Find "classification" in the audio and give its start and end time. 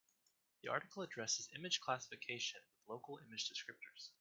1.79-2.59